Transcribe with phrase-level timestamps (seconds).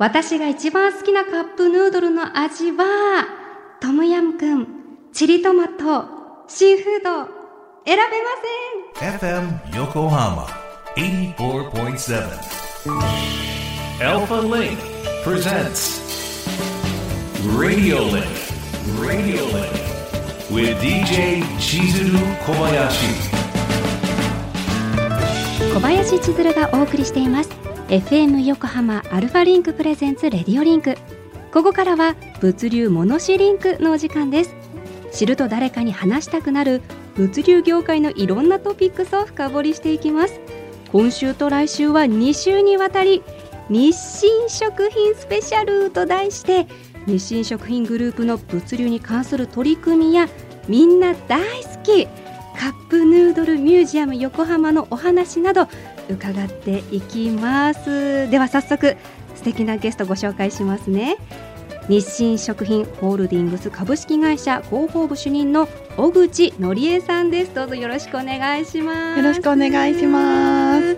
[0.00, 3.28] 私が一番好きなカップヌードルの味は、
[3.82, 4.66] トムヤムクン、
[5.12, 6.06] チリトマト、
[6.48, 7.26] シーフード、
[7.84, 8.30] 選べま
[8.96, 10.46] せん FM Yokohama
[10.96, 12.30] 84.7
[14.00, 14.78] Alpha Link
[15.22, 16.00] presents
[17.58, 18.24] Radio Link
[18.98, 19.70] Radio Link
[20.50, 23.28] with DJ Chizuru Kobayashi
[25.74, 30.96] 小林千鶴がお送りしています FM 横浜アルファリンクプレゼンツ RADIO LINK。
[31.52, 34.54] ここからは物流モノシリンクのお時間です。
[35.10, 36.82] 知ると誰かに話したくなる
[37.16, 40.40] 物流業界のいろんなトピックスを深掘りしていきます。
[40.92, 43.24] 今週と来週は2週にわたり
[43.68, 46.68] 日清食品スペシャルと題して
[47.08, 50.28] 日清食品グループの物流に関する取り組みや
[50.68, 55.66] みんな大好きカップヌードルミュージアム横浜のお話など
[56.10, 58.28] 伺っていきます。
[58.30, 58.96] では早速
[59.34, 61.16] 素敵なゲストご紹介しますね。
[61.88, 65.66] 日清食品ホールディングス株式会社広報部主任の
[65.96, 67.54] 小口のりえさんです。
[67.54, 69.18] どうぞよろしくお願いします。
[69.18, 70.96] よろしくお願いします。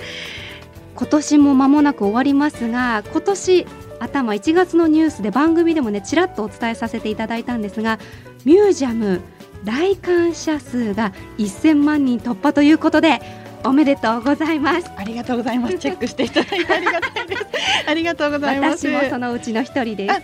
[0.94, 3.66] 今年も間もなく終わりますが今年
[3.98, 7.98] 頭1月のニュースで番組でもねちらっとお伝えさせていただいたんですが
[8.44, 9.20] ミュージアム
[9.64, 13.20] 来館者数が1000万人突破ということで
[13.64, 14.90] おめでとうございます。
[14.96, 15.78] ありがとうございます。
[15.78, 17.46] チェックしていただいてありがたいです。
[17.86, 18.88] ありがとうございます。
[18.88, 20.20] 私もそのうちの一人です。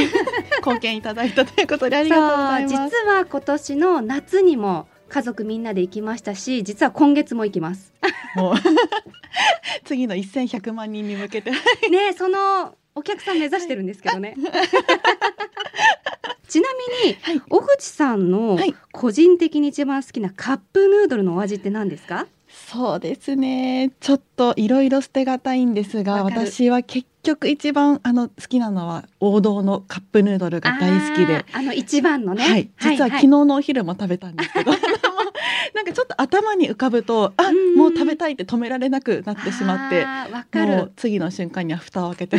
[0.58, 2.74] 貢献いただいたということでありがとうございます。
[2.74, 7.92] 実は今年の夏にも家族みんなで行きましたし実は今月も行きます。
[8.34, 8.54] もう。
[9.84, 11.52] 次の1100万人に向けて。
[11.90, 14.34] ねそのお客さん目指してるんですけどね。
[16.48, 16.68] ちな
[17.04, 18.58] みに、はい、小口さんの
[18.90, 23.90] 個人的に一番好きなカップヌードルのお味って何ですか、そうですね。
[24.00, 31.44] ちょっといろいろ捨てがたいんですが私は結局一番あの好きなのは王道のカップヌードルが大好きで。
[31.52, 34.92] あの一番のね、はい、実は昨日のお昼も食べたんですけど、はいはい、
[35.74, 40.06] なんかちょっと頭に浮かぶとあもう食べたいって止められなくなってしまって
[40.58, 42.38] もう次の瞬間には蓋を開け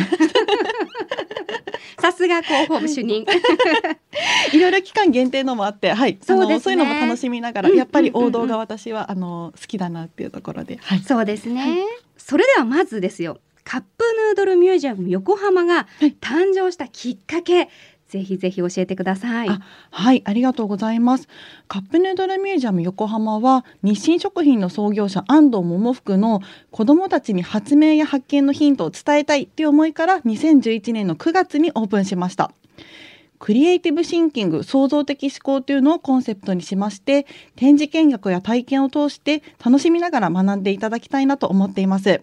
[2.02, 3.24] さすが広報部主任。
[4.52, 11.78] いろいろ期間限定のもあって、はい、そうです、ね、そういうのも楽しみながら、やっぱり王道が私はあの好きだなっていうところで、はい、そうですね、はい、
[12.16, 13.38] それではまずですよ。
[13.64, 15.86] カップヌードルミュージアム横浜が
[16.20, 17.68] 誕生したきっかけ、
[18.12, 19.48] ぜひぜひ教えてください。
[19.90, 21.28] はい、ありがとうございます。
[21.66, 32.52] カップヌードルミュージアム横浜は日清食品の創業者安藤桃福の子どもたちに発明や発見のヒントを伝えたいという思いから2011年の9月にオープンしました。
[33.38, 42.22] クリエイティブシンキング創造的思考というのをコンセプトにしまして展示見学や体験を通して楽しみながら学んでいただきたいなと思っています。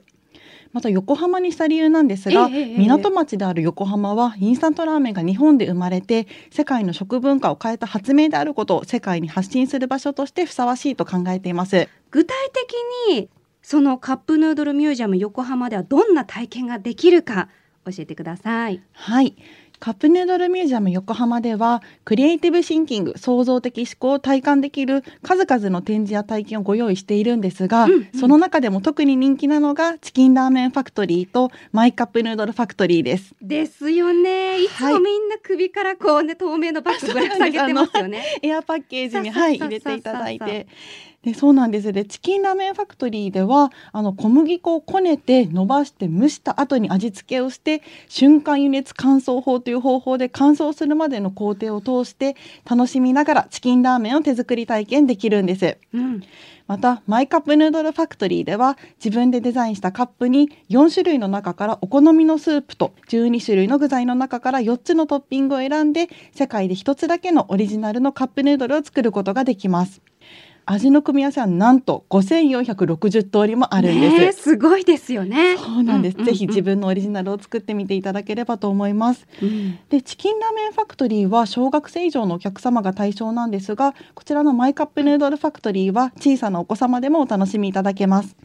[0.71, 11.87] また横浜にした理由なんですが、ええ、港町である横浜はインスタントラーメンが日本で生まれて世界の食文化を変えた発明であることを世界に発信する場所としてふさわしいと考えています。
[12.11, 13.29] 具体的に
[13.61, 17.49] そのカップヌードルミュージアム横浜ではどんな体験ができるか
[17.85, 18.81] 教えてください。
[18.93, 19.35] はい
[19.79, 33.33] カップヌードルミュージアム横浜ではクリエイティブシンキング創造的思考を体感できる数々の展示や体験をご用意しているんですが、うんうん、その中でも特に人気なのがチキンラーメンファクトリーとマイカップヌードルファクトリーです。
[33.41, 34.61] ですよね。
[34.61, 34.67] い。
[34.67, 38.39] つもみんな首からこうね透明のバッグぶら下げてますよね。
[38.41, 40.67] エアパッケージにはい入れていただいて
[41.23, 52.37] でそうなんですでチキンラーメンファクトリーではあの小麦粉をこねて伸ばして蒸した後に味付けをして瞬間輸熱乾燥法という方法で乾燥するまでの工程を通して
[52.69, 55.77] 楽しみながらチキンラーメンを手作り体験できるんです。
[55.93, 56.23] うん
[56.67, 69.99] またマイカップヌードルファクトリーでは自分でデザインしたカップに4種類の中からお好みのスープと12種類の具材の中から4つのトッピングを選んで世界で1つだけのオリジナルのカップヌードルを作ることができます。
[70.71, 74.43] 味の組み合わせはなんと5460通りもあるんです。
[74.43, 75.57] すごいですよね。
[75.57, 76.31] そうなんです、うんうんうん。
[76.31, 79.25] ぜひ自分のオリジナルを作ってみていただければと思います。
[79.41, 88.35] うん、で、チキンラーメンファクトリーは小学生以上のお客様が対象なんですが、こちらのマイカップヌードルファクトリーは小さなお子様でもお楽しみいただけます。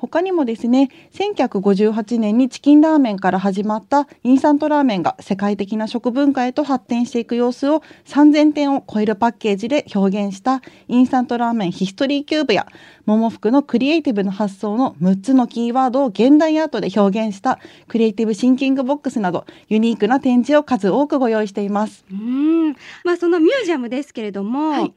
[0.00, 12.66] 他にもですね1958年にチキンラーメンから始まったインスタントラーメンが世界的な食文化へと発展していく様子を3000点を超えるパッケージで表現したインスタントラーメンヒストリーキューブや
[13.04, 22.06] 百福のクリエイティブな発想の6つのキーワードを現代アートで表現したクリエイティブシンキングボックスなどユニークな展示を数多くご用意しています。
[22.10, 22.70] うん
[23.04, 24.94] まあ、そのミュージアムですけれども、はい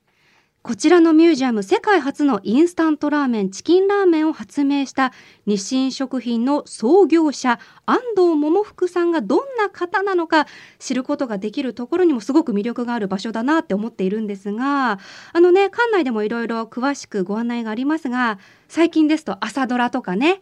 [0.64, 5.12] こちらのミュージアム世界初のインスタントラーメンチキンラーメンを発明した
[5.46, 10.48] 日清食品の創業者安藤百福さんがどんな方なのか
[10.80, 15.00] 知ることができるところにもすごく魅力がある場所だなって思っているんですが
[15.34, 18.40] あのね館内でもいろいろ詳しくご案内がありますが
[18.70, 20.40] 最近ですと朝ドラとかね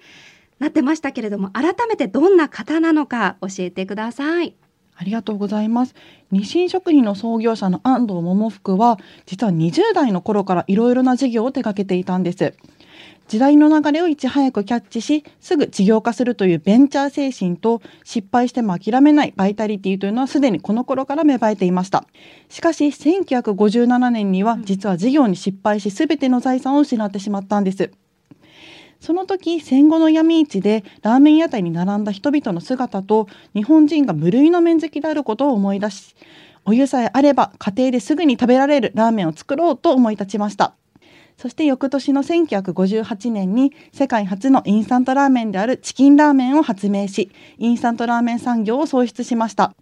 [0.59, 4.53] なってましたけれども改めてどんな方なのか教えてください。
[5.01, 5.95] ありがとうございます。
[6.31, 12.53] 日清食品の創業者の安藤桃福は、実は20代の頃からいろいろな事業を手掛けていたんです。
[13.27, 22.05] 時代の流れをいち早くキャッチし、すぐ事業化するというベンチャー精神と、失敗しても諦めないバイタリティというのはすでにこの頃から芽生えていました。
[22.49, 27.91] しかし、1957年には実は事業に失敗し、すべての財産を失ってしまったんです。
[29.01, 36.15] その時戦後の闇市でラーメン屋台に並んだ人々の姿と日本人が無類の麺好きであることを思い出し
[36.65, 40.75] お湯さえあれば家庭ですぐに食べられるラーメンを作ろうと思い立ちました。
[41.37, 49.73] そして翌年の1958年に世界初のインスタントラーメンであるチキンラーメンを発明しインスタントラーメン産業を創出しました。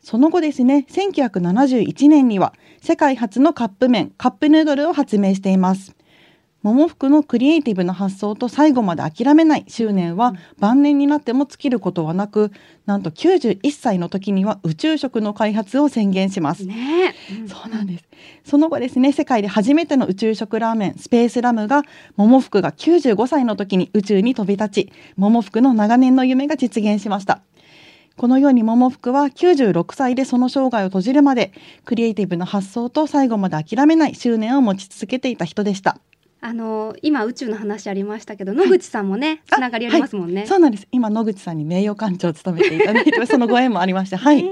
[0.00, 5.97] その後ですね1971年には世界初のカップ麺カップヌードルを発明しています。
[6.64, 12.50] 桃福のクリエイティブな発想と最後まで諦めない執念は晩年になっても尽きることはなく
[12.84, 16.66] なんと91歳の時には宇宙食の開発を宣言します。
[16.66, 17.14] ね、
[17.46, 18.04] そうなんです
[18.44, 21.82] その後ですね世界で初めての宇宙食ラーメンスペースラムが
[22.16, 27.40] 桃福が95歳の時に宇宙に飛び立ち桃福の長年の夢が実現しました。
[28.16, 31.52] このように桃福は96歳でその生涯を閉じるまで
[31.84, 36.00] クリエイティブな発想と最後まで諦めない執念を持ち続けていた人でした。
[36.40, 40.86] あの今宇宙の話ありましたけど野口さんもね、つながりありますもんね、はい、そうなんです。
[40.92, 44.46] 今野口さんに名誉館長を務めていただいて そのご縁もありましてはい、えー、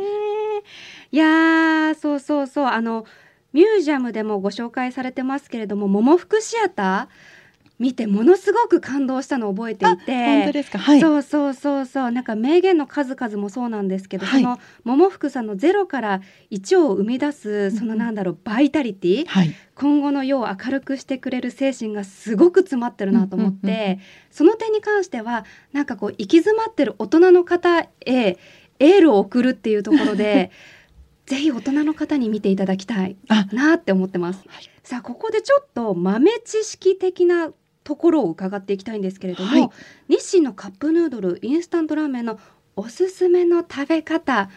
[1.13, 2.67] いやそうそうそう。
[2.67, 3.07] あの
[3.53, 7.36] ミュージアムでもご紹介されてますけれども桃福シアター
[7.79, 10.13] 見てものすごく感動したのを覚えていて。
[10.13, 12.11] 本当ですか、はい、そうそうそうそう。
[12.11, 16.21] なんか名言の数々もそうなんですけど、はい、その桃福さんのゼロから
[16.51, 23.99] 1を生み出すそのなんだろうバイタリティ、はい、今後の世を明るくしてくれる精神がすごく詰まってるなと思って、
[24.31, 30.51] その点に関してはなんかこう行き詰まってる大人の方へエールを送るっていうところで
[31.27, 33.17] ぜひ大人の方に見ていただきたい
[33.53, 34.45] なって思ってます。
[34.85, 37.53] さあここでちょっと豆知識的な
[37.87, 39.71] ところを伺っていきたいんですけれども、はい、
[40.09, 42.41] 日清のカップヌードルインスタントラーメンの
[42.75, 44.51] おすすめの食べ方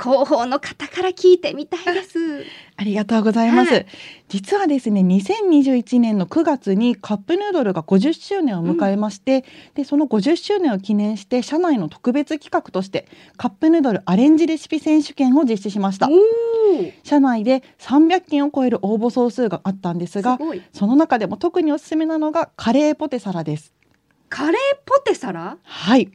[0.00, 2.18] 広報の方から聞いてみたいです。
[2.76, 3.74] ありがとうございます。
[3.74, 3.86] はい、
[4.28, 9.42] 実はですね、2021年の9月にカップヌードルが50周年を迎えまして、うん、
[9.74, 13.06] でその50周年を記念して社内の特別企画として
[13.36, 16.08] カップヌードルアレンジレシピ選手権を実施しました。
[17.02, 20.38] 社内で300件を超える応募総数があったんですが、
[20.72, 23.74] すその中でも特におすすめなのがカレーポテサラです。
[24.30, 25.58] カレーポテサラ？
[25.62, 26.10] はい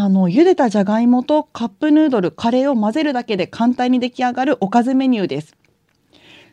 [0.00, 5.56] あの茹でたじゃがいもとカップヌードルカレーを混ぜるだけで簡単に出来上がるおかずメニューです。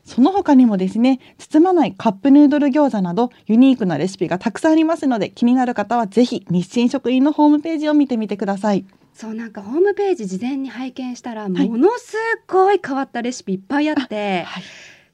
[0.03, 8.83] その他にもですね包まないカップヌードル餃子などユニークなレシピがたくさんありますので気になる方はぜひ日清食品のホームページを見てみてください。
[9.13, 14.63] そうなんかホームページ事前に拝見したら、はい、ものすごい変わったレシピいっぱいあって、はい、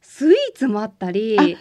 [0.01, 1.57] スイーツもあったり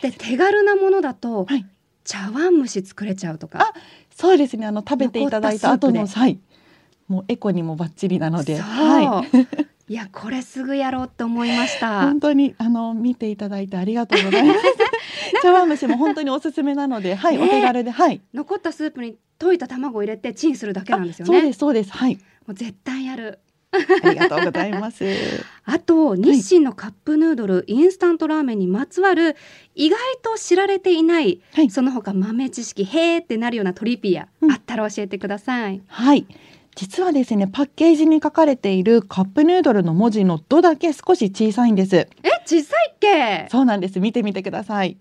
[0.00, 1.66] で手軽なものだと、はい、
[2.04, 3.74] 茶碗蒸し作れちゃうとか。
[4.14, 4.66] そうですね。
[4.66, 6.38] あの食べていただいた後のはい。
[7.08, 8.56] もうエコにもバッチリなので。
[8.58, 9.64] はい。
[9.86, 12.02] いやこれすぐやろうと思いました。
[12.08, 14.60] 本当にあの見ていただいてありがとうございます。
[15.42, 18.20] 茶碗蒸しも本当におすすめなので、はい、お手軽で、はい。
[18.32, 21.32] 残ったスープに溶いた卵を入れてチンするだけなんですよね。
[21.32, 21.92] そうですそうです。
[21.92, 22.14] はい。
[22.46, 23.40] もう絶対やる。
[24.02, 25.04] ありがとうございます。
[25.64, 29.36] あと日清のカップヌードル、はい、インスタントラーメンにまつわる
[29.74, 35.82] 意外と知られていない、はい、その他豆知識へーってなるようなトリピア、うん、あったら教えてください。
[35.86, 36.26] はい。
[36.76, 41.96] 実はですねパッケージに書かれているカップヌードルの文字の「ド」だけ少し小さいんです。
[41.96, 42.08] え
[42.44, 43.46] 小さいっけ？
[43.48, 44.00] そうなんです。
[44.00, 44.96] 見てみてください。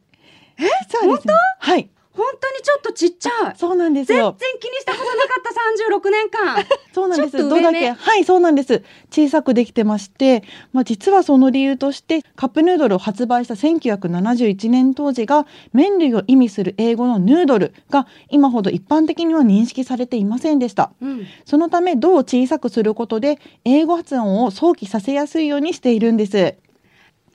[0.60, 3.55] え実はです、ね、はい本当にちょっとちっちゃい。
[3.58, 4.36] そうなんですよ。
[4.39, 6.63] 全然気にしたことなかった三十六年間。
[6.93, 7.38] そうなんです。
[7.50, 8.84] どだけはいそうなんです。
[9.12, 10.43] 小さくできてまして、
[10.74, 20.91] まあ実はその理由としてカップヌードルを発売した1971年当時が麺類を意味する英語のヌードルが今ほど一般的には認識されていませんでした。
[21.01, 26.55] うん、そのためどう小さくすることで英語発音を想起させやすいようにしているんです。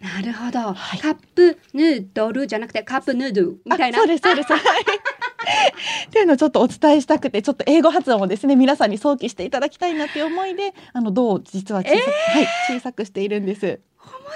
[0.01, 3.61] なるほど、はい、カップヌードルじゃなくてカップヌードル。
[3.65, 3.99] みたいな。
[3.99, 4.49] そうですそうです。
[4.53, 13.67] っていうのをちょっとお伝えしたくてちょっと英語発音をですね皆さんに想起していただきたいなっていう思いであのどう実は小さ,、えー、はい、小さくしているんです。
[13.67, 13.79] 面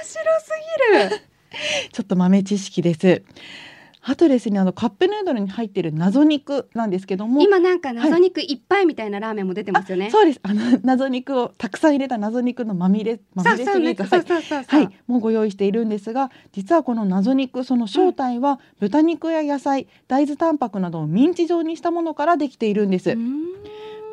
[0.03, 0.51] 白す
[1.11, 1.23] ぎる。
[1.93, 3.23] ちょっと豆知識です。
[4.05, 10.11] あとですね、あのカップヌードルに入っている謎肉なんですけども、今なんか謎肉いっぱいみたいなラーメンも出てますよね。
[10.11, 10.41] そうです。
[10.43, 14.17] あの謎肉をたくさん入れた謎肉のまみれまみれシリーズ、そ
[14.67, 23.11] はい、もうご用意しているんですが、実はこの謎肉その正体は豚肉や野菜、大豆タンパクなどをミンチ状にしたものからできているんです。
[23.11, 23.43] うん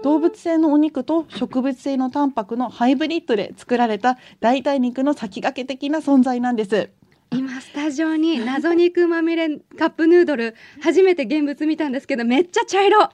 [0.02, 6.90] 動物性のお肉と植物性のタンパクのハイブリッドで作られた代替肉の先駆け的な存在なんです。
[7.32, 13.10] 今スタジオに謎肉まみれカップヌードル初めて現物見たんですけどめっちゃ茶色。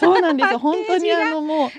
[0.00, 0.58] そうなんですよ。
[0.60, 1.70] 本当にあのもう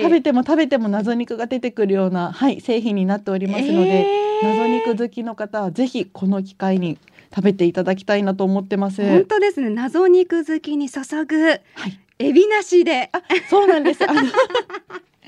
[0.00, 6.98] 食べても食べても謎肉が出てくるようなはい製品になっておりますので、えー謎肉好きの方はぜひこの機会に
[7.32, 9.02] 食べていただきたいなと思ってます。
[9.02, 14.00] 本当ですね謎肉好きに注ぐはい、エビなしであ、そうなんです。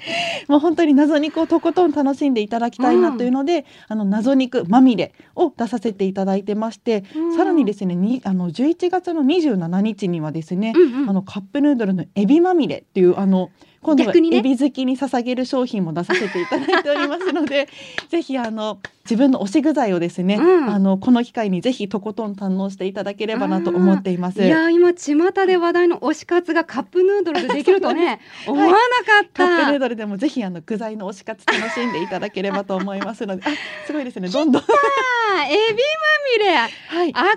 [0.49, 7.37] もう本当に謎肉をとことん楽しんでいただきたいなというので、あの謎肉まみれを出させていただいてまして、うん。
[7.37, 11.11] さらにですね、にあの11月の27日にはですね、うんうん。
[11.11, 13.50] あのカップヌードルのエビまみれっていうあの
[13.84, 17.68] 今度はエビ好きに捧げる商品も出させていただいておりますので
[18.08, 24.42] ぜひあの自分の推し具材をですね、うんあのこの機会にぜひとことん堪能していただければなと思っています。
[24.42, 25.14] いや今巷
[25.46, 28.78] で話題の推し活がカップヌードルでできるとね 思わなか
[29.24, 29.46] った。
[29.46, 33.50] カップヌードルでもぜひあの具材の推し活楽しんでいただければと思いますので、あ
[33.86, 34.28] すごいですね。
[34.28, 34.64] どんどんあ
[35.44, 35.74] エビま
[36.38, 36.56] みれ
[36.88, 37.10] はい。
[37.10, 37.34] 赤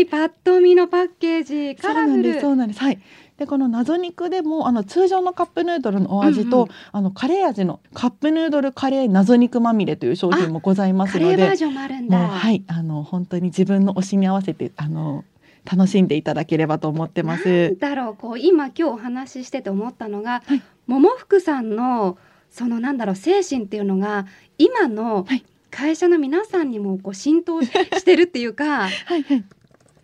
[0.00, 2.40] いパッと見のパッケージカラフルそうなんです。
[2.40, 2.80] そうなんです。
[2.80, 2.98] はい。
[3.38, 12.18] でこの謎肉でもあの通常のカップヌードルのお味と、うんうんあのカレー味のカップヌードルカレー謎肉まみれという商品もございますカので、レーバージョンもあるんだ。
[12.18, 15.24] はいあの本当に自分の推しに合わせてあの
[15.64, 17.76] 楽しんでいただければと思ってます。
[17.78, 22.16] だろうこう今今日お話ししてて思ったのが、はい桃福さんの
[22.50, 24.26] そのなんだろう精神っていうのが
[24.56, 29.44] 今のはい会社の皆さんにもこう浸透ししてるっていうかはい はい。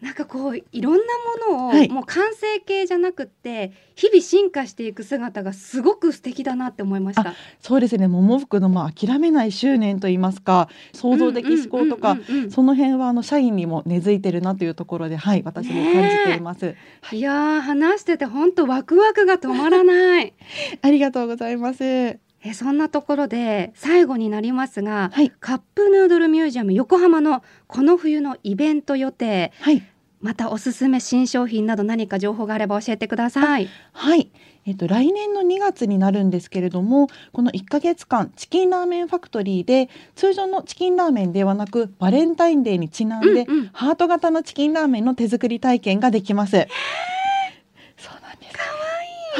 [0.01, 1.01] なんかこういろんな
[1.49, 7.35] ものを、はいもう完成形じゃなくって日々進化していく姿がすごく素敵だなって思いました。
[7.61, 8.09] そうですね。
[8.09, 12.17] 桃福のまあ諦めない執念と言いますか、創造的思考とか。
[12.51, 16.75] その辺はあの社員にも根付いてるなというところで、はい、私も感じています。
[17.13, 20.35] いやー話してて本当ワクワクが止まらない。
[20.83, 22.24] ありがとうございます。
[22.45, 29.83] えそんなところで最後になりますが、はい、カップヌードルミュージアム横浜のこの冬のイベント予定はい、
[30.21, 33.69] またおすすめ新商品など何か情報があれば教えてください。
[33.93, 34.31] はい。
[34.67, 46.69] えっと、来年の2月になるんですけれどもこの1ヶ月間チキンラーメンファクトリーで通常のチキンラーメンではなくバレンタインデーにちなんで、うんうんハート型のチキンラーメンの手作り体験ができます。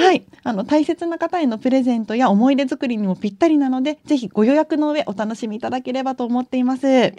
[0.05, 6.87] はい、あの大切な方へのプレゼントや思い出作りにもぴったりなので、ぜひご予約の上お楽しみいただければと思っています。
[6.87, 7.15] え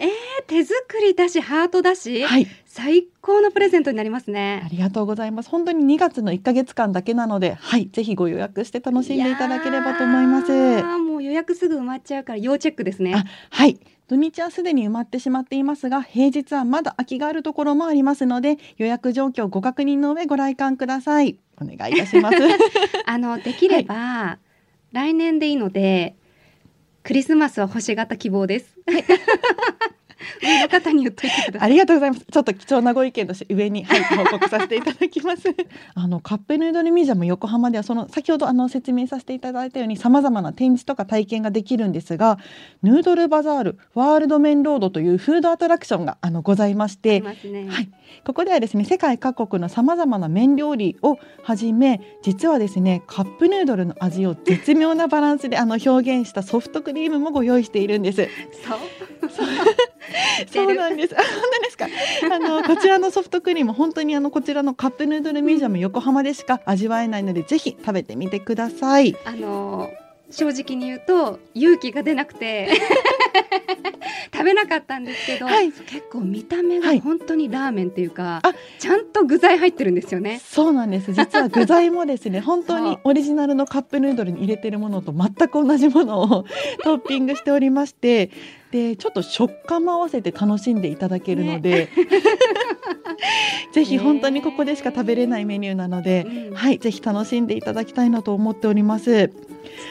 [0.46, 4.68] 手作りだしハートだし、はい、最高のプレゼントになりますあね。
[4.70, 5.50] りがとうございます。
[5.50, 10.82] 本当に2月の1ヶ月間だけなので、はい、ぜひご予約して楽しんでいただければと思います。
[10.98, 13.24] もう予約すぐ埋まっちゃうから要チェックですねあ。
[13.50, 13.78] はい。
[14.08, 21.38] 土日はすでに埋まってしまっていますが、平日はまだ空きがあるところもありますので、予約状況をご確認の上ご来館ください。
[21.60, 22.36] お願いいたします。
[23.06, 24.38] あのできれば、
[24.92, 26.16] 来年でいいので
[27.02, 28.78] クリスマスは星型希望です。
[30.42, 31.68] 上の方に言っといてください。
[31.70, 32.24] ありがとうございます。
[32.24, 35.48] ちょっと貴重なご意見として上に、はい、報告させていただきます。
[35.94, 42.38] あのカップヌードルミュージアム横浜ではその先ほどあの説明させていただいたように様々な展示とか体験ができるんですが、
[42.82, 47.66] ヌードルバザールワールドメンロードというフードアトラクションがあのございまして、ね。
[47.68, 47.88] はい、
[48.24, 58.28] ここではですね世界各国のさまざまな麺料理をはじめ実はですねカップヌードルの味を絶妙なバランスであの表現したソフトクリームもご用意しているんです。
[58.66, 58.78] そう。
[60.52, 61.14] そうなんです。
[61.14, 61.26] あ本
[61.58, 61.86] 当ですか？
[62.34, 69.16] あのこちらのソフトクリーム本当にあのこちらのカップヌードルミュージアム横浜でしか味わえないのでぜひ食べてみてください。
[69.24, 69.90] あの
[70.28, 72.68] 正直に言うと勇気が出なくて
[74.32, 80.40] 食べなかったんですけど、はい結構見た目がはい本当にラーメンっていうか、あちゃんと具材入ってるんですよね。
[80.44, 81.12] そうなんです。
[81.12, 86.44] 実は具材もですね本当にオリジナルのカップヌードルに入れてるものと全く同じものを
[86.82, 88.30] トッピングしておりまして。
[88.76, 91.88] でちょっと食感も合わせて楽しんでいただけるので、
[93.72, 99.30] ぜひ本当にここでしか食べれないメニューなので、うんはいぜひ楽しんでいただきたいなと思っております。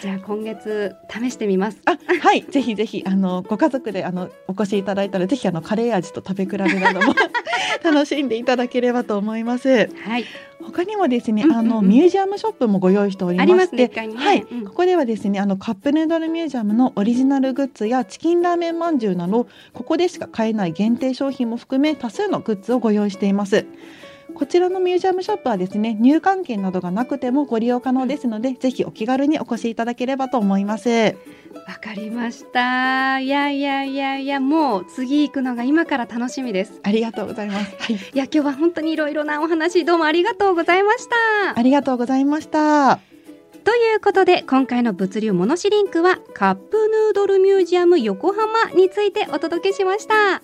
[0.01, 1.81] じゃあ今月試してみます。
[1.85, 7.15] あはいぜひぜひあのご家族であのお越しいただいたらぜひあのカレー味と食べ比べなども
[7.83, 9.89] 楽しんでいただければと思います。
[10.03, 10.25] はい。
[10.65, 14.65] 他にもですね、あのミュージアムショップもご用意しておりまして、一階にねはい、うん。
[14.65, 23.65] ここではですね、あのカップヌードルミュージアムのオリジナルグッズやチキンラーメンまんじゅうなど、ここでしか買えない限定商品も含め多数のグッズをご用意しています。
[24.35, 30.89] こちらのミュージアムショップはですね、入館券などがなくてもご利用可能ですので、ぜひお気軽にお越しいただければと思います。
[31.67, 37.75] わかりましたいやいやいやいやもう次行くのが今から楽しみですありがとうございます。
[37.79, 42.99] はい、いや今日は本当にいろいろなお話どうもありがとうございましたありがとうございました。
[43.63, 50.43] ということで今回の物流モノシリンクはカップヌードルミュージアム横浜についてお届けしました